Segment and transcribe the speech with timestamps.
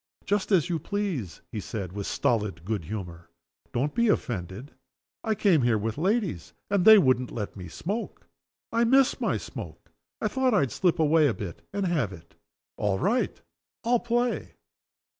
[0.25, 3.29] "Just as you please," he said, with stolid good humor.
[3.71, 4.71] "Don't be offended.
[5.23, 8.25] I came here with ladies and they wouldn't let me smoke.
[8.71, 9.91] I miss my smoke.
[10.19, 12.33] I thought I'd slip away a bit and have it.
[12.77, 13.39] All right!
[13.83, 14.55] I'll play."